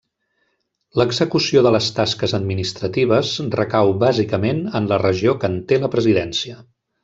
L’execució 1.01 1.61
de 1.67 1.73
les 1.75 1.89
tasques 1.99 2.33
administratives 2.39 3.35
recau 3.59 3.95
bàsicament 4.07 4.65
en 4.81 4.89
la 4.95 5.03
regió 5.07 5.37
que 5.45 5.55
en 5.55 5.61
té 5.73 5.81
la 5.85 5.95
presidència. 5.99 6.61